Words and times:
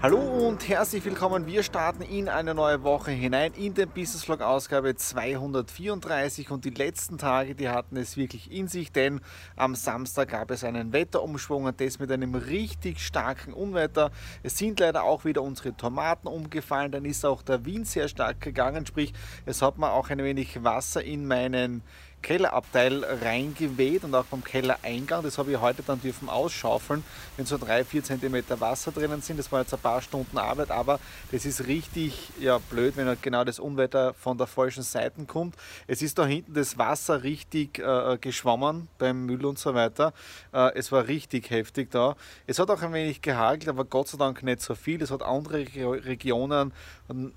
Hallo 0.00 0.20
und 0.20 0.68
herzlich 0.68 1.04
willkommen. 1.04 1.48
Wir 1.48 1.64
starten 1.64 2.02
in 2.02 2.28
eine 2.28 2.54
neue 2.54 2.84
Woche 2.84 3.10
hinein 3.10 3.52
in 3.54 3.74
den 3.74 3.88
Business 3.88 4.22
Vlog 4.22 4.42
Ausgabe 4.42 4.94
234 4.94 6.52
und 6.52 6.64
die 6.64 6.70
letzten 6.70 7.18
Tage, 7.18 7.56
die 7.56 7.68
hatten 7.68 7.96
es 7.96 8.16
wirklich 8.16 8.52
in 8.52 8.68
sich, 8.68 8.92
denn 8.92 9.20
am 9.56 9.74
Samstag 9.74 10.28
gab 10.28 10.52
es 10.52 10.62
einen 10.62 10.92
Wetterumschwung 10.92 11.64
und 11.64 11.80
das 11.80 11.98
mit 11.98 12.12
einem 12.12 12.36
richtig 12.36 13.00
starken 13.00 13.52
Unwetter. 13.52 14.12
Es 14.44 14.56
sind 14.56 14.78
leider 14.78 15.02
auch 15.02 15.24
wieder 15.24 15.42
unsere 15.42 15.76
Tomaten 15.76 16.28
umgefallen, 16.28 16.92
dann 16.92 17.04
ist 17.04 17.26
auch 17.26 17.42
der 17.42 17.64
Wind 17.64 17.88
sehr 17.88 18.06
stark 18.06 18.40
gegangen, 18.40 18.86
sprich 18.86 19.12
es 19.46 19.62
hat 19.62 19.78
mir 19.78 19.90
auch 19.90 20.10
ein 20.10 20.22
wenig 20.22 20.62
Wasser 20.62 21.02
in 21.02 21.26
meinen 21.26 21.82
Kellerabteil 22.22 23.04
reingeweht 23.04 24.04
und 24.04 24.14
auch 24.14 24.24
vom 24.24 24.42
Kellereingang. 24.44 25.22
Das 25.22 25.38
habe 25.38 25.52
ich 25.52 25.60
heute 25.60 25.82
dann 25.82 26.00
dürfen 26.00 26.28
ausschaufeln, 26.28 27.04
wenn 27.36 27.46
so 27.46 27.58
drei, 27.58 27.84
vier 27.84 28.02
Zentimeter 28.02 28.60
Wasser 28.60 28.92
drinnen 28.92 29.22
sind. 29.22 29.38
Das 29.38 29.50
war 29.50 29.60
jetzt 29.60 29.72
ein 29.72 29.80
paar 29.80 30.02
Stunden 30.02 30.38
Arbeit, 30.38 30.70
aber 30.70 31.00
das 31.32 31.44
ist 31.44 31.66
richtig 31.66 32.30
ja, 32.40 32.58
blöd, 32.58 32.96
wenn 32.96 33.06
halt 33.06 33.22
genau 33.22 33.44
das 33.44 33.58
Unwetter 33.58 34.14
von 34.14 34.36
der 34.36 34.46
falschen 34.46 34.82
Seite 34.82 35.24
kommt. 35.26 35.54
Es 35.86 36.02
ist 36.02 36.18
da 36.18 36.26
hinten 36.26 36.54
das 36.54 36.76
Wasser 36.76 37.22
richtig 37.22 37.78
äh, 37.78 38.18
geschwommen 38.20 38.88
beim 38.98 39.26
Müll 39.26 39.44
und 39.46 39.58
so 39.58 39.74
weiter. 39.74 40.12
Äh, 40.52 40.74
es 40.74 40.92
war 40.92 41.06
richtig 41.06 41.50
heftig 41.50 41.90
da. 41.90 42.16
Es 42.46 42.58
hat 42.58 42.70
auch 42.70 42.82
ein 42.82 42.92
wenig 42.92 43.22
gehagelt, 43.22 43.68
aber 43.68 43.84
Gott 43.84 44.08
sei 44.08 44.18
Dank 44.18 44.42
nicht 44.42 44.60
so 44.60 44.74
viel. 44.74 45.02
Es 45.02 45.10
hat 45.10 45.22
andere 45.22 45.66
Regionen 46.04 46.72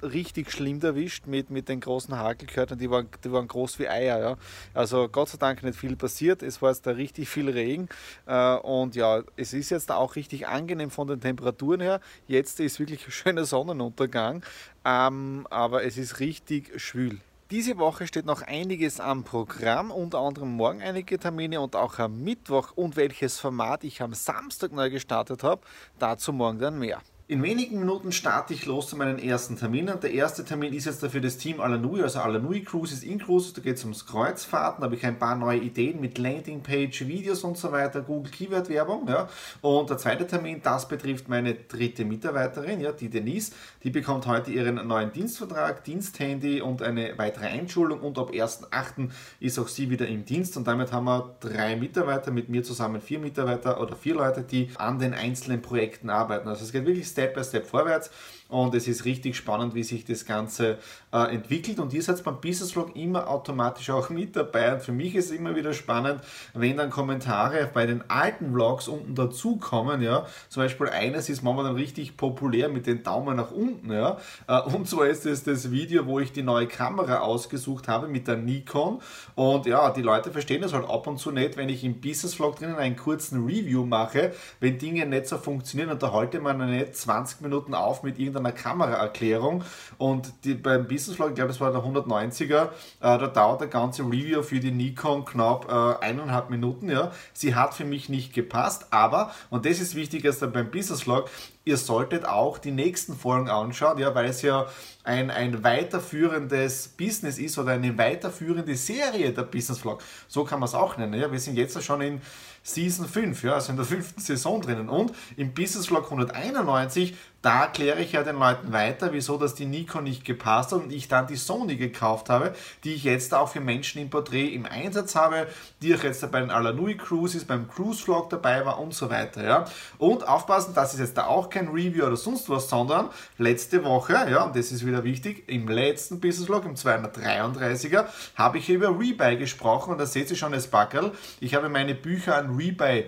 richtig 0.01 0.51
schlimm 0.51 0.81
erwischt 0.81 1.27
mit, 1.27 1.49
mit 1.49 1.69
den 1.69 1.79
großen 1.79 2.17
Hagelkörtern, 2.17 2.77
die 2.77 2.89
waren, 2.89 3.07
die 3.23 3.31
waren 3.31 3.47
groß 3.47 3.79
wie 3.79 3.87
Eier. 3.87 4.19
Ja. 4.19 4.37
Also 4.73 5.09
Gott 5.09 5.29
sei 5.29 5.37
Dank 5.37 5.63
nicht 5.63 5.77
viel 5.77 5.95
passiert. 5.95 6.43
Es 6.43 6.61
war 6.61 6.69
jetzt 6.69 6.85
da 6.85 6.91
richtig 6.91 7.29
viel 7.29 7.49
Regen 7.49 7.89
äh, 8.25 8.55
und 8.55 8.95
ja, 8.95 9.23
es 9.35 9.53
ist 9.53 9.69
jetzt 9.69 9.91
auch 9.91 10.15
richtig 10.15 10.47
angenehm 10.47 10.91
von 10.91 11.07
den 11.07 11.19
Temperaturen 11.19 11.81
her. 11.81 11.99
Jetzt 12.27 12.59
ist 12.59 12.79
wirklich 12.79 13.07
ein 13.07 13.11
schöner 13.11 13.45
Sonnenuntergang, 13.45 14.43
ähm, 14.85 15.47
aber 15.49 15.83
es 15.83 15.97
ist 15.97 16.19
richtig 16.19 16.71
schwül. 16.79 17.19
Diese 17.51 17.77
Woche 17.77 18.07
steht 18.07 18.25
noch 18.25 18.43
einiges 18.43 19.01
am 19.01 19.25
Programm, 19.25 19.91
unter 19.91 20.19
anderem 20.19 20.53
morgen 20.53 20.81
einige 20.81 21.19
Termine 21.19 21.59
und 21.59 21.75
auch 21.75 21.99
am 21.99 22.23
Mittwoch 22.23 22.71
und 22.75 22.95
welches 22.95 23.39
Format 23.39 23.83
ich 23.83 24.01
am 24.01 24.13
Samstag 24.13 24.71
neu 24.71 24.89
gestartet 24.89 25.43
habe, 25.43 25.61
dazu 25.99 26.31
morgen 26.31 26.59
dann 26.59 26.79
mehr. 26.79 27.01
In 27.31 27.43
wenigen 27.43 27.79
Minuten 27.79 28.11
starte 28.11 28.53
ich 28.53 28.65
los 28.65 28.89
zu 28.89 28.97
meinen 28.97 29.17
ersten 29.17 29.55
Terminen. 29.55 29.97
Der 30.01 30.11
erste 30.11 30.43
Termin 30.43 30.73
ist 30.73 30.83
jetzt 30.83 31.01
dafür 31.01 31.21
das 31.21 31.37
Team 31.37 31.61
Alanui, 31.61 32.01
also 32.01 32.19
Alanui 32.19 32.61
Cruises 32.61 33.03
in 33.03 33.19
Cruises. 33.19 33.53
Da 33.53 33.61
geht 33.61 33.77
es 33.77 33.85
ums 33.85 34.05
Kreuzfahrten. 34.05 34.81
Da 34.81 34.87
habe 34.87 34.95
ich 34.95 35.05
ein 35.05 35.17
paar 35.17 35.37
neue 35.37 35.59
Ideen 35.59 36.01
mit 36.01 36.17
Landingpage, 36.17 37.07
Videos 37.07 37.45
und 37.45 37.57
so 37.57 37.71
weiter, 37.71 38.01
Google 38.01 38.29
Keyword 38.33 38.67
Werbung. 38.67 39.07
Ja. 39.07 39.29
Und 39.61 39.89
der 39.89 39.97
zweite 39.97 40.27
Termin, 40.27 40.59
das 40.61 40.89
betrifft 40.89 41.29
meine 41.29 41.53
dritte 41.53 42.03
Mitarbeiterin, 42.03 42.81
ja, 42.81 42.91
die 42.91 43.09
Denise. 43.09 43.53
Die 43.81 43.91
bekommt 43.91 44.27
heute 44.27 44.51
ihren 44.51 44.85
neuen 44.85 45.13
Dienstvertrag, 45.13 45.85
Diensthandy 45.85 46.59
und 46.59 46.81
eine 46.81 47.17
weitere 47.17 47.45
Einschulung. 47.45 48.01
Und 48.01 48.19
ab 48.19 48.31
1.8. 48.31 49.09
ist 49.39 49.57
auch 49.57 49.69
sie 49.69 49.89
wieder 49.89 50.05
im 50.05 50.25
Dienst. 50.25 50.57
Und 50.57 50.67
damit 50.67 50.91
haben 50.91 51.05
wir 51.05 51.33
drei 51.39 51.77
Mitarbeiter, 51.77 52.29
mit 52.29 52.49
mir 52.49 52.63
zusammen 52.63 52.99
vier 52.99 53.19
Mitarbeiter 53.19 53.79
oder 53.79 53.95
vier 53.95 54.15
Leute, 54.15 54.41
die 54.41 54.69
an 54.75 54.99
den 54.99 55.13
einzelnen 55.13 55.61
Projekten 55.61 56.09
arbeiten. 56.09 56.49
Also 56.49 56.65
es 56.65 56.73
geht 56.73 56.85
wirklich 56.85 57.07
Step 57.07 57.20
by 57.27 57.43
Step 57.43 57.67
vorwärts. 57.67 58.11
Und 58.49 58.75
es 58.75 58.85
ist 58.85 59.05
richtig 59.05 59.37
spannend, 59.37 59.75
wie 59.75 59.83
sich 59.83 60.03
das 60.03 60.25
Ganze 60.25 60.77
äh, 61.13 61.33
entwickelt. 61.33 61.79
Und 61.79 61.93
ihr 61.93 62.03
seid 62.03 62.21
beim 62.21 62.41
Business 62.41 62.73
Vlog 62.73 62.93
immer 62.97 63.29
automatisch 63.29 63.89
auch 63.89 64.09
mit 64.09 64.35
dabei. 64.35 64.73
Und 64.73 64.81
für 64.81 64.91
mich 64.91 65.15
ist 65.15 65.27
es 65.27 65.31
immer 65.31 65.55
wieder 65.55 65.73
spannend, 65.73 66.19
wenn 66.53 66.75
dann 66.75 66.89
Kommentare 66.89 67.69
bei 67.73 67.85
den 67.85 68.03
alten 68.09 68.51
Vlogs 68.51 68.89
unten 68.89 69.15
dazukommen, 69.15 70.01
ja, 70.01 70.25
zum 70.49 70.63
Beispiel 70.63 70.89
eines 70.89 71.29
ist 71.29 71.43
momentan 71.43 71.75
richtig 71.75 72.17
populär 72.17 72.67
mit 72.67 72.87
den 72.87 73.03
Daumen 73.03 73.37
nach 73.37 73.51
unten, 73.51 73.91
ja, 73.91 74.17
äh, 74.47 74.59
und 74.61 74.87
zwar 74.87 75.07
ist 75.07 75.25
es 75.25 75.43
das 75.43 75.71
Video, 75.71 76.05
wo 76.05 76.19
ich 76.19 76.33
die 76.33 76.43
neue 76.43 76.67
Kamera 76.67 77.19
ausgesucht 77.19 77.87
habe 77.87 78.09
mit 78.09 78.27
der 78.27 78.35
Nikon. 78.35 79.01
Und 79.35 79.65
ja, 79.65 79.91
die 79.91 80.01
Leute 80.01 80.31
verstehen 80.31 80.61
das 80.61 80.73
halt 80.73 80.89
ab 80.89 81.07
und 81.07 81.17
zu 81.17 81.31
nicht, 81.31 81.55
wenn 81.55 81.69
ich 81.69 81.83
im 81.83 82.01
Business 82.01 82.33
Vlog 82.33 82.57
drinnen 82.57 82.75
einen 82.75 82.97
kurzen 82.97 83.45
Review 83.45 83.85
mache, 83.85 84.33
wenn 84.59 84.77
Dinge 84.77 85.05
nicht 85.05 85.27
so 85.27 85.37
funktionieren. 85.37 85.89
Und 85.89 86.03
da 86.03 86.11
halte 86.11 86.39
man 86.39 86.69
nicht 86.69 86.97
20 87.01 87.41
Minuten 87.41 87.73
auf 87.73 88.03
mit 88.03 88.19
irgendeiner 88.19 88.49
einer 88.49 88.57
Kameraerklärung 88.57 89.63
und 89.97 90.33
die, 90.43 90.53
beim 90.53 90.87
Business 90.87 91.15
Vlog, 91.15 91.29
ich 91.29 91.35
glaube, 91.35 91.51
es 91.51 91.59
war 91.59 91.71
der 91.71 91.81
190er, 91.81 92.63
äh, 92.65 92.69
da 92.99 93.27
dauert 93.27 93.61
der 93.61 93.67
ganze 93.67 94.03
Review 94.03 94.41
für 94.43 94.59
die 94.59 94.71
Nikon 94.71 95.25
knapp 95.25 95.69
äh, 95.69 96.05
eineinhalb 96.05 96.49
Minuten. 96.49 96.89
Ja. 96.89 97.11
Sie 97.33 97.55
hat 97.55 97.73
für 97.73 97.85
mich 97.85 98.09
nicht 98.09 98.33
gepasst, 98.33 98.87
aber, 98.91 99.31
und 99.49 99.65
das 99.65 99.79
ist 99.79 99.95
wichtig 99.95 100.25
als 100.25 100.39
beim 100.39 100.71
Business 100.71 101.03
Vlog, 101.03 101.29
ihr 101.63 101.77
solltet 101.77 102.25
auch 102.25 102.57
die 102.57 102.71
nächsten 102.71 103.15
Folgen 103.15 103.49
anschauen, 103.49 103.99
ja, 103.99 104.15
weil 104.15 104.25
es 104.25 104.41
ja 104.41 104.67
ein, 105.03 105.29
ein 105.29 105.63
weiterführendes 105.63 106.89
Business 106.89 107.37
ist 107.37 107.57
oder 107.57 107.71
eine 107.71 107.97
weiterführende 107.97 108.75
Serie 108.75 109.31
der 109.31 109.43
Business 109.43 109.79
Vlog. 109.79 110.01
So 110.27 110.43
kann 110.43 110.59
man 110.59 110.67
es 110.67 110.75
auch 110.75 110.97
nennen. 110.97 111.19
Ja. 111.19 111.31
Wir 111.31 111.39
sind 111.39 111.57
jetzt 111.57 111.81
schon 111.83 112.01
in 112.01 112.21
Season 112.63 113.07
5, 113.07 113.43
ja, 113.43 113.53
also 113.53 113.71
in 113.71 113.77
der 113.77 113.85
fünften 113.85 114.21
Saison 114.21 114.61
drinnen. 114.61 114.89
Und 114.89 115.13
im 115.37 115.53
Business 115.53 115.87
Vlog 115.87 116.05
191 116.05 117.15
da 117.41 117.63
erkläre 117.63 118.01
ich 118.01 118.11
ja 118.11 118.23
den 118.23 118.37
Leuten 118.37 118.71
weiter, 118.71 119.13
wieso 119.13 119.37
dass 119.37 119.55
die 119.55 119.65
Nikon 119.65 120.03
nicht 120.03 120.25
gepasst 120.25 120.71
hat 120.71 120.81
und 120.81 120.91
ich 120.91 121.07
dann 121.07 121.25
die 121.25 121.35
Sony 121.35 121.75
gekauft 121.75 122.29
habe, 122.29 122.53
die 122.83 122.93
ich 122.93 123.03
jetzt 123.03 123.33
auch 123.33 123.49
für 123.49 123.61
Menschen 123.61 124.01
im 124.01 124.09
Porträt 124.09 124.49
im 124.49 124.65
Einsatz 124.65 125.15
habe, 125.15 125.47
die 125.81 125.95
auch 125.95 126.03
jetzt 126.03 126.29
bei 126.31 126.39
den 126.39 126.51
Alanui 126.51 126.97
Cruises, 126.97 127.45
beim 127.45 127.67
Cruise 127.67 128.03
Vlog 128.03 128.29
dabei 128.29 128.65
war 128.65 128.79
und 128.79 128.93
so 128.93 129.09
weiter. 129.09 129.43
Ja. 129.43 129.65
Und 129.97 130.27
aufpassen, 130.27 130.73
das 130.75 130.93
ist 130.93 130.99
jetzt 130.99 131.17
da 131.17 131.25
auch 131.25 131.49
kein 131.49 131.69
Review 131.69 132.05
oder 132.05 132.17
sonst 132.17 132.49
was, 132.49 132.69
sondern 132.69 133.09
letzte 133.37 133.83
Woche, 133.83 134.13
ja, 134.13 134.43
und 134.43 134.55
das 134.55 134.71
ist 134.71 134.85
wieder 134.85 135.03
wichtig, 135.03 135.43
im 135.47 135.67
letzten 135.67 136.19
Business 136.19 136.45
Vlog, 136.45 136.65
im 136.65 136.75
233er, 136.75 138.05
habe 138.35 138.59
ich 138.59 138.69
über 138.69 138.89
Rebuy 138.89 139.37
gesprochen 139.37 139.91
und 139.91 139.97
da 139.97 140.05
seht 140.05 140.29
ihr 140.29 140.37
schon 140.37 140.51
das 140.51 140.67
Backel. 140.67 141.11
Ich 141.39 141.55
habe 141.55 141.69
meine 141.69 141.95
Bücher 141.95 142.35
an 142.35 142.55
Rebuy 142.55 143.05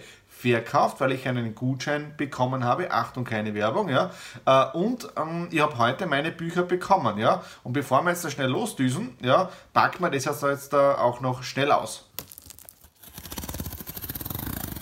verkauft, 0.51 0.99
weil 0.99 1.13
ich 1.13 1.27
einen 1.27 1.55
Gutschein 1.55 2.13
bekommen 2.17 2.63
habe. 2.63 2.91
Achtung, 2.91 3.23
keine 3.23 3.53
Werbung, 3.53 3.89
ja. 3.89 4.11
Äh, 4.45 4.77
und 4.77 5.07
ähm, 5.15 5.47
ich 5.51 5.61
habe 5.61 5.77
heute 5.77 6.05
meine 6.05 6.31
Bücher 6.31 6.63
bekommen, 6.63 7.17
ja. 7.17 7.41
Und 7.63 7.73
bevor 7.73 8.03
wir 8.03 8.11
jetzt 8.11 8.25
da 8.25 8.29
schnell 8.29 8.49
losdüsen, 8.49 9.15
ja, 9.21 9.49
packen 9.71 10.03
wir 10.03 10.09
das 10.09 10.25
jetzt 10.25 10.73
da 10.73 10.97
auch 10.97 11.21
noch 11.21 11.43
schnell 11.43 11.71
aus. 11.71 12.09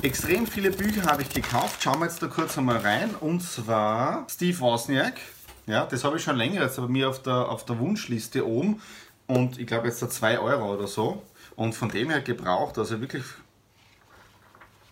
Extrem 0.01 0.47
viele 0.47 0.71
Bücher 0.71 1.05
habe 1.05 1.21
ich 1.21 1.29
gekauft. 1.29 1.83
Schauen 1.83 1.99
wir 1.99 2.05
jetzt 2.05 2.23
da 2.23 2.27
kurz 2.27 2.57
einmal 2.57 2.77
rein. 2.77 3.13
Und 3.19 3.43
zwar 3.43 4.25
Steve 4.31 4.59
Wozniak. 4.59 5.13
Ja, 5.67 5.85
das 5.85 6.03
habe 6.03 6.17
ich 6.17 6.23
schon 6.23 6.37
länger 6.37 6.63
jetzt 6.63 6.77
bei 6.77 6.87
mir 6.87 7.07
auf 7.07 7.21
der, 7.21 7.49
auf 7.49 7.65
der 7.65 7.77
Wunschliste 7.77 8.47
oben. 8.47 8.81
Und 9.27 9.59
ich 9.59 9.67
glaube 9.67 9.87
jetzt 9.87 10.01
da 10.01 10.09
2 10.09 10.39
Euro 10.39 10.73
oder 10.73 10.87
so. 10.87 11.21
Und 11.55 11.73
von 11.73 11.89
dem 11.89 12.09
her 12.09 12.21
gebraucht, 12.21 12.79
also 12.79 12.99
wirklich 12.99 13.23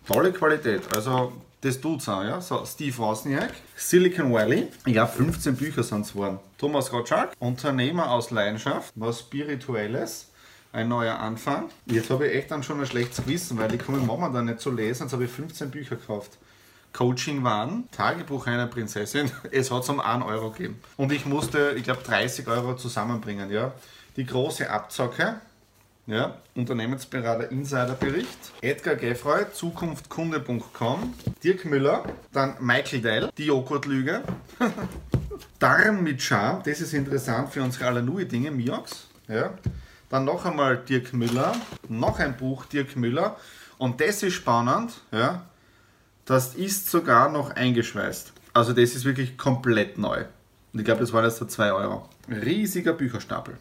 Tolle 0.10 0.34
Qualität, 0.34 0.82
also 0.96 1.34
das 1.62 1.80
tut's 1.80 2.10
auch, 2.10 2.24
ja. 2.24 2.42
So, 2.42 2.66
Steve 2.66 2.98
Wozniak, 2.98 3.52
Silicon 3.76 4.34
Valley, 4.34 4.68
ja, 4.88 5.06
15 5.06 5.56
Bücher 5.56 5.84
sind 5.84 6.02
es 6.02 6.14
geworden. 6.14 6.40
Thomas 6.58 6.90
Gottschalk, 6.90 7.34
Unternehmer 7.38 8.10
aus 8.10 8.32
Leidenschaft, 8.32 8.92
was 8.96 9.20
Spirituelles, 9.20 10.32
ein 10.72 10.88
neuer 10.88 11.20
Anfang. 11.20 11.70
Jetzt 11.86 12.10
habe 12.10 12.28
ich 12.28 12.38
echt 12.38 12.50
dann 12.50 12.64
schon 12.64 12.80
ein 12.80 12.88
schlechtes 12.88 13.24
Gewissen, 13.24 13.60
weil 13.60 13.72
ich 13.76 13.86
komme 13.86 14.00
momentan 14.00 14.46
nicht 14.46 14.62
zu 14.62 14.72
lesen, 14.72 15.04
jetzt 15.04 15.14
habe 15.14 15.26
ich 15.26 15.32
15 15.32 15.70
Bücher 15.70 15.96
gekauft. 15.96 16.40
Coaching 16.92 17.44
waren, 17.44 17.88
Tagebuch 17.92 18.48
einer 18.48 18.66
Prinzessin, 18.66 19.30
es 19.52 19.70
hat 19.70 19.88
um 19.90 20.00
1 20.00 20.26
Euro 20.26 20.50
gegeben. 20.50 20.82
Und 20.98 21.12
ich 21.12 21.28
musste, 21.28 21.74
ich 21.78 21.84
glaube, 21.84 22.02
30 22.02 22.48
Euro 22.48 22.76
zusammenbringen, 22.76 23.52
ja. 23.52 23.74
Die 24.16 24.26
große 24.26 24.68
Abzocke, 24.72 25.40
ja, 26.10 26.38
Unternehmensberater 26.56 27.52
Insiderbericht, 27.52 28.52
Edgar 28.62 28.96
Geffroy, 28.96 29.46
zukunftkunde.com, 29.54 31.14
Dirk 31.44 31.66
Müller, 31.66 32.04
dann 32.34 32.56
Michael 32.60 33.02
Dell, 33.02 33.30
die 33.38 33.46
Joghurtlüge, 33.46 34.24
Darm 35.60 36.04
mit 36.04 36.22
Charme, 36.22 36.64
das 36.66 36.82
ist 36.82 36.94
interessant 36.94 37.52
für 37.52 37.62
unsere 37.62 37.86
Alanui-Dinge, 37.86 38.50
Miox, 38.50 39.08
ja, 39.28 39.54
dann 40.10 40.26
noch 40.26 40.46
einmal 40.46 40.78
Dirk 40.78 41.14
Müller, 41.14 41.56
noch 41.88 42.20
ein 42.20 42.36
Buch 42.36 42.66
Dirk 42.66 42.96
Müller 42.96 43.38
und 43.78 44.02
das 44.02 44.24
ist 44.24 44.34
spannend, 44.34 45.02
ja, 45.12 45.46
das 46.26 46.56
ist 46.56 46.90
sogar 46.90 47.30
noch 47.30 47.52
eingeschweißt. 47.52 48.34
Also 48.54 48.74
das 48.74 48.96
ist 48.96 49.06
wirklich 49.06 49.38
komplett 49.38 50.00
neu. 50.00 50.26
Und 50.74 50.80
ich 50.80 50.86
glaube, 50.86 51.02
das 51.02 51.14
war 51.14 51.24
jetzt 51.24 51.38
so 51.38 51.46
2 51.46 51.72
Euro. 51.72 52.10
Riesiger 52.28 52.94
Bücherstapel. 52.94 53.58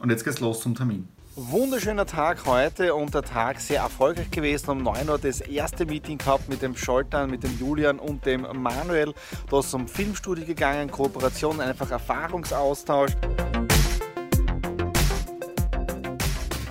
Und 0.00 0.10
jetzt 0.10 0.24
geht's 0.24 0.40
los 0.40 0.60
zum 0.60 0.74
Termin. 0.74 1.08
Wunderschöner 1.36 2.06
Tag 2.06 2.46
heute 2.46 2.94
und 2.94 3.12
der 3.12 3.22
Tag 3.22 3.58
sehr 3.58 3.80
erfolgreich 3.80 4.30
gewesen. 4.30 4.70
Um 4.70 4.84
9 4.84 5.08
Uhr 5.08 5.18
das 5.18 5.40
erste 5.40 5.84
Meeting 5.84 6.16
gehabt 6.16 6.48
mit 6.48 6.62
dem 6.62 6.76
Scholtern, 6.76 7.28
mit 7.28 7.42
dem 7.42 7.58
Julian 7.58 7.98
und 7.98 8.24
dem 8.24 8.46
Manuel. 8.62 9.14
Da 9.50 9.58
ist 9.58 9.72
zum 9.72 9.88
Filmstudio 9.88 10.46
gegangen, 10.46 10.92
Kooperation, 10.92 11.60
einfach 11.60 11.90
Erfahrungsaustausch. 11.90 13.10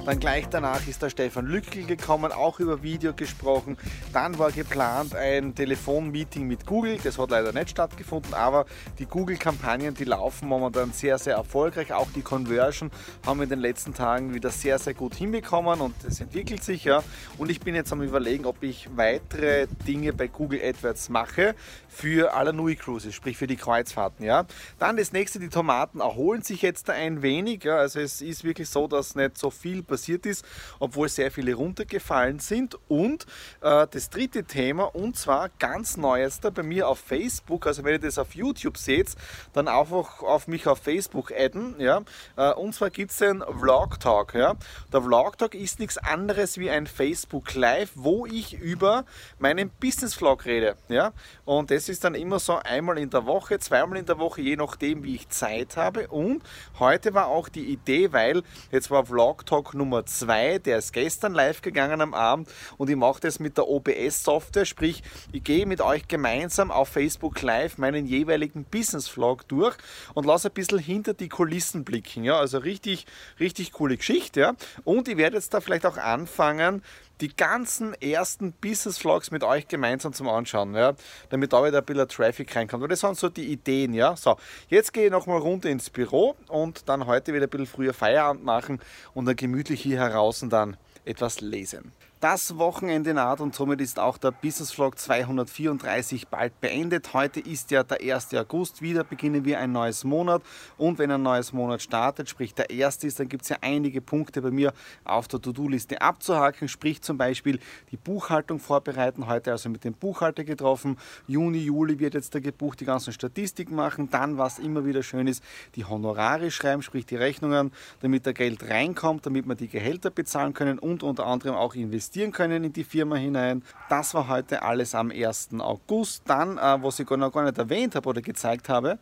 Dann 0.05 0.19
gleich 0.19 0.49
danach 0.49 0.85
ist 0.85 1.01
der 1.01 1.09
Stefan 1.09 1.45
Lückel 1.45 1.85
gekommen, 1.85 2.33
auch 2.33 2.59
über 2.59 2.83
Video 2.83 3.13
gesprochen. 3.13 3.77
Dann 4.11 4.37
war 4.37 4.51
geplant 4.51 5.15
ein 5.15 5.55
Telefonmeeting 5.55 6.45
mit 6.45 6.65
Google. 6.65 6.97
Das 7.01 7.17
hat 7.17 7.31
leider 7.31 7.53
nicht 7.53 7.69
stattgefunden, 7.69 8.33
aber 8.33 8.65
die 8.99 9.05
Google-Kampagnen, 9.05 9.93
die 9.93 10.03
laufen 10.03 10.49
momentan 10.49 10.91
sehr, 10.91 11.17
sehr 11.17 11.35
erfolgreich. 11.35 11.93
Auch 11.93 12.11
die 12.13 12.21
Conversion 12.21 12.91
haben 13.25 13.39
wir 13.39 13.45
in 13.45 13.49
den 13.51 13.59
letzten 13.59 13.93
Tagen 13.93 14.33
wieder 14.33 14.49
sehr, 14.49 14.77
sehr 14.77 14.93
gut 14.93 15.15
hinbekommen 15.15 15.79
und 15.79 15.95
es 16.05 16.19
entwickelt 16.19 16.65
sich 16.65 16.83
ja. 16.83 17.01
Und 17.37 17.49
ich 17.49 17.61
bin 17.61 17.73
jetzt 17.73 17.93
am 17.93 18.01
überlegen, 18.01 18.45
ob 18.45 18.61
ich 18.61 18.89
weitere 18.97 19.67
Dinge 19.87 20.11
bei 20.11 20.27
Google 20.27 20.59
AdWords 20.61 21.07
mache 21.07 21.55
für 21.87 22.33
Alanui 22.33 22.75
Cruises, 22.75 23.15
sprich 23.15 23.37
für 23.37 23.47
die 23.47 23.55
Kreuzfahrten. 23.55 24.25
Ja. 24.25 24.45
Dann 24.79 24.97
das 24.97 25.13
nächste, 25.13 25.39
die 25.39 25.49
Tomaten 25.49 26.01
erholen 26.01 26.41
sich 26.41 26.61
jetzt 26.61 26.89
ein 26.89 27.21
wenig. 27.21 27.63
Ja. 27.63 27.77
Also 27.77 28.01
es 28.01 28.21
ist 28.21 28.43
wirklich 28.43 28.67
so, 28.67 28.89
dass 28.89 29.15
nicht 29.15 29.37
so 29.37 29.49
viel 29.49 29.81
passiert 29.93 30.25
ist, 30.25 30.43
obwohl 30.79 31.07
sehr 31.07 31.29
viele 31.29 31.53
runtergefallen 31.53 32.39
sind. 32.39 32.77
Und 32.87 33.27
äh, 33.61 33.85
das 33.89 34.09
dritte 34.09 34.43
Thema, 34.43 34.85
und 34.95 35.15
zwar 35.15 35.49
ganz 35.59 35.97
neu 35.97 36.21
jetzt 36.21 36.43
da 36.43 36.49
bei 36.49 36.63
mir 36.63 36.87
auf 36.87 36.97
Facebook, 36.97 37.67
also 37.67 37.83
wenn 37.83 37.93
ihr 37.93 37.99
das 37.99 38.17
auf 38.17 38.33
YouTube 38.33 38.77
seht, 38.77 39.15
dann 39.53 39.67
einfach 39.67 40.23
auf 40.23 40.47
mich 40.47 40.65
auf 40.65 40.79
Facebook 40.79 41.31
adden. 41.31 41.75
Ja? 41.77 42.01
Äh, 42.35 42.53
und 42.53 42.73
zwar 42.73 42.89
gibt 42.89 43.11
es 43.11 43.17
den 43.17 43.43
Vlog 43.59 43.99
Talk. 43.99 44.33
Ja? 44.33 44.55
Der 44.91 45.01
Vlog 45.03 45.37
Talk 45.37 45.53
ist 45.53 45.79
nichts 45.79 45.99
anderes 45.99 46.57
wie 46.57 46.71
ein 46.71 46.87
Facebook 46.87 47.53
Live, 47.53 47.91
wo 47.93 48.25
ich 48.25 48.53
über 48.53 49.05
meinen 49.37 49.69
Business 49.79 50.15
Vlog 50.15 50.45
rede. 50.45 50.75
Ja? 50.89 51.13
Und 51.45 51.69
das 51.69 51.87
ist 51.87 52.03
dann 52.03 52.15
immer 52.15 52.39
so 52.39 52.55
einmal 52.55 52.97
in 52.97 53.11
der 53.11 53.27
Woche, 53.27 53.59
zweimal 53.59 53.99
in 53.99 54.07
der 54.07 54.17
Woche, 54.17 54.41
je 54.41 54.55
nachdem, 54.55 55.03
wie 55.03 55.15
ich 55.15 55.29
Zeit 55.29 55.77
habe. 55.77 56.07
Und 56.07 56.41
heute 56.79 57.13
war 57.13 57.27
auch 57.27 57.47
die 57.47 57.65
Idee, 57.65 58.11
weil 58.11 58.41
jetzt 58.71 58.89
war 58.89 59.05
Vlog 59.05 59.45
Talk 59.45 59.75
Nummer 59.75 59.82
Nummer 59.83 60.05
2, 60.05 60.59
der 60.59 60.77
ist 60.77 60.93
gestern 60.93 61.33
live 61.33 61.61
gegangen 61.61 61.99
am 61.99 62.13
Abend 62.13 62.47
und 62.77 62.89
ich 62.89 62.95
mache 62.95 63.19
das 63.19 63.41
mit 63.41 63.57
der 63.57 63.67
OBS-Software, 63.67 64.63
sprich, 64.63 65.03
ich 65.33 65.43
gehe 65.43 65.65
mit 65.65 65.81
euch 65.81 66.07
gemeinsam 66.07 66.71
auf 66.71 66.87
Facebook 66.87 67.41
Live 67.41 67.77
meinen 67.77 68.05
jeweiligen 68.05 68.63
Business-Vlog 68.63 69.45
durch 69.49 69.75
und 70.13 70.25
lasse 70.25 70.47
ein 70.47 70.53
bisschen 70.53 70.79
hinter 70.79 71.13
die 71.13 71.27
Kulissen 71.27 71.83
blicken. 71.83 72.23
Ja? 72.23 72.39
Also 72.39 72.59
richtig, 72.59 73.05
richtig 73.41 73.73
coole 73.73 73.97
Geschichte. 73.97 74.39
Ja? 74.39 74.53
Und 74.85 75.09
ich 75.09 75.17
werde 75.17 75.35
jetzt 75.35 75.53
da 75.53 75.59
vielleicht 75.59 75.85
auch 75.85 75.97
anfangen, 75.97 76.81
die 77.23 77.33
ganzen 77.33 77.93
ersten 78.01 78.51
Business 78.51 78.97
Vlogs 78.97 79.31
mit 79.31 79.45
euch 79.45 79.69
gemeinsam 79.69 80.11
zum 80.11 80.27
Anschauen, 80.27 80.75
ja, 80.75 80.93
damit 81.29 81.53
da 81.53 81.63
wieder 81.63 81.77
ein 81.77 81.85
bisschen 81.85 82.09
Traffic 82.09 82.53
reinkommt. 82.53 82.81
Weil 82.81 82.89
das 82.89 82.99
sind 82.99 83.17
so 83.17 83.29
die 83.29 83.45
Ideen, 83.45 83.93
ja. 83.93 84.17
So, 84.17 84.35
jetzt 84.67 84.91
gehe 84.91 85.05
ich 85.05 85.11
nochmal 85.11 85.37
runter 85.37 85.69
ins 85.69 85.89
Büro 85.89 86.35
und 86.49 86.89
dann 86.89 87.05
heute 87.07 87.33
wieder 87.33 87.47
ein 87.47 87.49
bisschen 87.49 87.67
früher 87.67 87.93
Feierabend 87.93 88.43
machen 88.43 88.81
und 89.13 89.25
dann 89.25 89.37
gemütlich 89.37 89.81
hier 89.81 89.99
heraus 89.99 90.43
und 90.43 90.51
dann 90.51 90.75
etwas 91.05 91.39
lesen. 91.39 91.93
Das 92.23 92.57
Wochenende 92.57 93.13
naht 93.13 93.41
und 93.41 93.53
somit 93.53 93.81
ist 93.81 93.99
auch 93.99 94.17
der 94.17 94.31
Business 94.31 94.71
Vlog 94.71 94.97
234 94.97 96.29
bald 96.29 96.57
beendet. 96.61 97.13
Heute 97.13 97.41
ist 97.41 97.69
ja 97.69 97.83
der 97.83 97.99
1. 97.99 98.33
August, 98.35 98.81
wieder 98.81 99.03
beginnen 99.03 99.43
wir 99.43 99.59
ein 99.59 99.73
neues 99.73 100.05
Monat. 100.05 100.41
Und 100.77 100.99
wenn 100.99 101.11
ein 101.11 101.21
neues 101.21 101.51
Monat 101.51 101.81
startet, 101.81 102.29
sprich 102.29 102.53
der 102.53 102.69
erste 102.69 103.07
ist, 103.07 103.19
dann 103.19 103.27
gibt 103.27 103.43
es 103.43 103.49
ja 103.49 103.57
einige 103.59 103.99
Punkte 103.99 104.41
bei 104.41 104.51
mir 104.51 104.71
auf 105.03 105.27
der 105.27 105.41
To-Do-Liste 105.41 106.01
abzuhaken, 106.01 106.69
sprich 106.69 107.01
zum 107.01 107.17
Beispiel 107.17 107.59
die 107.91 107.97
Buchhaltung 107.97 108.59
vorbereiten, 108.59 109.27
heute 109.27 109.51
also 109.51 109.67
mit 109.67 109.83
dem 109.83 109.93
Buchhalter 109.93 110.45
getroffen, 110.45 110.97
Juni, 111.27 111.57
Juli 111.57 111.99
wird 111.99 112.13
jetzt 112.13 112.33
der 112.33 112.39
gebucht, 112.39 112.79
die 112.79 112.85
ganzen 112.85 113.11
Statistiken 113.11 113.75
machen, 113.75 114.09
dann 114.09 114.37
was 114.37 114.59
immer 114.59 114.85
wieder 114.85 115.03
schön 115.03 115.27
ist, 115.27 115.43
die 115.75 115.83
Honorare 115.83 116.51
schreiben, 116.51 116.83
sprich 116.83 117.05
die 117.05 117.17
Rechnungen, 117.17 117.73
damit 117.99 118.25
der 118.25 118.33
Geld 118.33 118.63
reinkommt, 118.69 119.25
damit 119.25 119.45
wir 119.45 119.55
die 119.55 119.67
Gehälter 119.67 120.09
bezahlen 120.09 120.53
können 120.53 120.79
und 120.79 121.03
unter 121.03 121.25
anderem 121.25 121.55
auch 121.55 121.75
investieren 121.75 122.12
investieren 122.13 122.31
können 122.31 122.63
in 122.63 122.73
die 122.73 122.83
Firma 122.83 123.15
hinein. 123.15 123.63
Das 123.89 124.13
war 124.13 124.27
heute 124.27 124.61
alles 124.61 124.93
am 124.93 125.09
1. 125.09 125.49
August. 125.59 126.23
Dann, 126.27 126.57
äh, 126.59 126.83
was 126.83 126.99
ich 126.99 127.09
noch 127.09 127.31
gar 127.31 127.43
nicht 127.43 127.57
erwähnt 127.57 127.95
habe 127.95 128.07
oder 128.07 128.21
gezeigt 128.21 128.69
habe, 128.69 128.99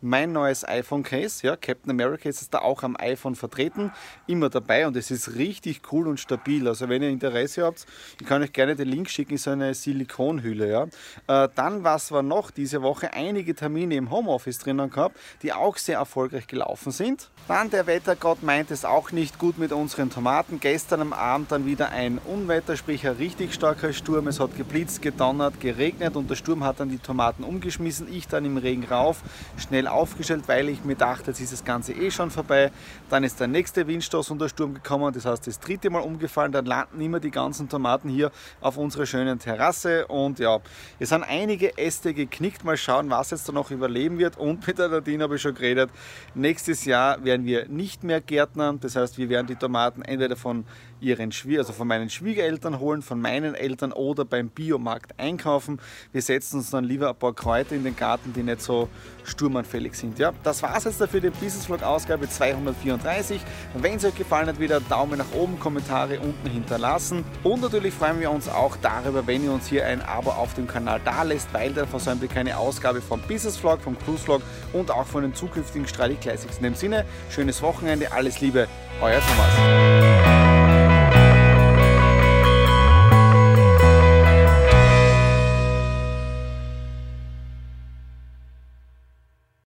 mein 0.00 0.32
neues 0.32 0.66
iPhone-Case. 0.66 1.46
Ja, 1.46 1.56
Captain 1.56 1.90
America 1.90 2.28
ist 2.28 2.52
da 2.52 2.58
auch 2.58 2.82
am 2.82 2.96
iPhone 2.98 3.34
vertreten, 3.34 3.92
immer 4.26 4.48
dabei 4.48 4.86
und 4.86 4.96
es 4.96 5.10
ist 5.10 5.34
richtig 5.34 5.82
cool 5.92 6.08
und 6.08 6.20
stabil. 6.20 6.66
Also 6.68 6.88
wenn 6.88 7.02
ihr 7.02 7.08
Interesse 7.08 7.64
habt, 7.64 7.86
ich 8.20 8.26
kann 8.26 8.42
euch 8.42 8.52
gerne 8.52 8.76
den 8.76 8.88
Link 8.88 9.10
schicken, 9.10 9.36
so 9.36 9.50
eine 9.50 9.74
Silikonhülle. 9.74 10.70
Ja. 10.70 11.44
Äh, 11.44 11.48
dann, 11.54 11.84
was 11.84 12.12
war 12.12 12.22
noch 12.22 12.50
diese 12.50 12.82
Woche? 12.82 13.12
Einige 13.12 13.54
Termine 13.54 13.96
im 13.96 14.10
Homeoffice 14.10 14.58
drinnen 14.58 14.90
gehabt, 14.90 15.18
die 15.42 15.52
auch 15.52 15.76
sehr 15.76 15.98
erfolgreich 15.98 16.46
gelaufen 16.46 16.92
sind. 16.92 17.30
Dann 17.48 17.70
der 17.70 17.86
Wettergott 17.86 18.42
meint 18.42 18.70
es 18.70 18.84
auch 18.84 19.12
nicht 19.12 19.38
gut 19.38 19.58
mit 19.58 19.72
unseren 19.72 20.10
Tomaten. 20.10 20.58
Gestern 20.60 21.00
am 21.00 21.12
Abend 21.12 21.52
dann 21.52 21.64
wieder 21.64 21.90
ein 21.90 22.18
Unwetter, 22.18 22.76
sprich 22.76 23.06
ein 23.06 23.16
richtig 23.16 23.54
starker 23.54 23.92
Sturm. 23.92 24.26
Es 24.26 24.40
hat 24.40 24.56
geblitzt, 24.56 25.00
gedonnert, 25.00 25.60
geregnet 25.60 26.16
und 26.16 26.28
der 26.28 26.34
Sturm 26.34 26.64
hat 26.64 26.80
dann 26.80 26.88
die 26.88 26.98
Tomaten 26.98 27.44
umgeschmissen. 27.44 28.12
Ich 28.12 28.26
dann 28.26 28.44
im 28.44 28.56
Regen 28.56 28.84
rauf, 28.84 29.22
schnell 29.56 29.85
schnell 29.86 29.88
aufgestellt, 29.88 30.44
weil 30.46 30.68
ich 30.68 30.84
mir 30.84 30.96
dachte, 30.96 31.30
jetzt 31.30 31.40
ist 31.40 31.52
das 31.52 31.64
Ganze 31.64 31.92
eh 31.92 32.10
schon 32.10 32.30
vorbei. 32.30 32.70
Dann 33.08 33.24
ist 33.24 33.38
der 33.40 33.46
nächste 33.46 33.86
Windstoß 33.86 34.30
und 34.30 34.40
der 34.40 34.48
Sturm 34.48 34.74
gekommen, 34.74 35.12
das 35.12 35.24
heißt 35.24 35.46
das 35.46 35.60
dritte 35.60 35.90
Mal 35.90 36.00
umgefallen. 36.00 36.52
Dann 36.52 36.66
landen 36.66 37.00
immer 37.00 37.20
die 37.20 37.30
ganzen 37.30 37.68
Tomaten 37.68 38.08
hier 38.08 38.30
auf 38.60 38.76
unserer 38.76 39.06
schönen 39.06 39.38
Terrasse 39.38 40.06
und 40.06 40.38
ja, 40.38 40.58
es 40.98 41.10
sind 41.10 41.22
einige 41.22 41.78
Äste 41.78 42.14
geknickt. 42.14 42.64
Mal 42.64 42.76
schauen, 42.76 43.10
was 43.10 43.30
jetzt 43.30 43.48
da 43.48 43.52
noch 43.52 43.70
überleben 43.70 44.18
wird. 44.18 44.36
Und 44.36 44.66
mit 44.66 44.78
der 44.78 44.88
Nadine 44.88 45.24
habe 45.24 45.36
ich 45.36 45.42
schon 45.42 45.54
geredet. 45.54 45.90
Nächstes 46.34 46.84
Jahr 46.84 47.22
werden 47.24 47.46
wir 47.46 47.68
nicht 47.68 48.02
mehr 48.02 48.20
Gärtnern, 48.20 48.80
das 48.80 48.96
heißt, 48.96 49.18
wir 49.18 49.28
werden 49.28 49.46
die 49.46 49.56
Tomaten 49.56 50.02
entweder 50.02 50.36
von 50.36 50.64
ihren 51.00 51.32
Schwie 51.32 51.58
also 51.58 51.72
von 51.72 51.88
meinen 51.88 52.10
Schwiegereltern 52.10 52.78
holen, 52.80 53.02
von 53.02 53.20
meinen 53.20 53.54
Eltern 53.54 53.92
oder 53.92 54.24
beim 54.24 54.48
Biomarkt 54.48 55.18
einkaufen. 55.18 55.80
Wir 56.12 56.22
setzen 56.22 56.58
uns 56.58 56.70
dann 56.70 56.84
lieber 56.84 57.10
ein 57.10 57.16
paar 57.16 57.34
Kräuter 57.34 57.74
in 57.74 57.84
den 57.84 57.96
Garten, 57.96 58.32
die 58.32 58.42
nicht 58.42 58.62
so 58.62 58.88
sturmanfällig 59.24 59.94
sind. 59.94 60.18
Ja, 60.18 60.32
das 60.42 60.62
war 60.62 60.76
es 60.76 60.84
jetzt 60.84 61.00
dafür, 61.00 61.20
die 61.20 61.30
Business 61.30 61.66
Vlog 61.66 61.82
Ausgabe 61.82 62.28
234. 62.28 63.40
Wenn 63.74 63.96
es 63.96 64.04
euch 64.04 64.14
gefallen 64.14 64.48
hat, 64.48 64.60
wieder 64.60 64.80
Daumen 64.80 65.18
nach 65.18 65.32
oben, 65.32 65.58
Kommentare 65.58 66.20
unten 66.20 66.48
hinterlassen. 66.48 67.24
Und 67.42 67.60
natürlich 67.60 67.94
freuen 67.94 68.20
wir 68.20 68.30
uns 68.30 68.48
auch 68.48 68.76
darüber, 68.76 69.26
wenn 69.26 69.44
ihr 69.44 69.52
uns 69.52 69.66
hier 69.66 69.86
ein 69.86 70.02
Abo 70.02 70.30
auf 70.30 70.54
dem 70.54 70.66
Kanal 70.66 71.00
da 71.04 71.22
lässt, 71.22 71.52
weil 71.52 71.72
dann 71.72 71.88
versäumt 71.88 72.22
ihr 72.22 72.28
keine 72.28 72.56
Ausgabe 72.56 73.00
vom 73.00 73.20
Business 73.22 73.56
Vlog, 73.56 73.80
vom 73.80 73.98
Cruise 73.98 74.24
Vlog 74.24 74.42
und 74.72 74.90
auch 74.90 75.06
von 75.06 75.22
den 75.22 75.34
zukünftigen 75.34 75.86
Strategie 75.86 76.20
Classics. 76.20 76.56
In 76.58 76.64
dem 76.64 76.74
Sinne, 76.74 77.04
schönes 77.30 77.62
Wochenende, 77.62 78.12
alles 78.12 78.40
Liebe, 78.40 78.68
euer 79.00 79.20
Thomas. 79.20 80.25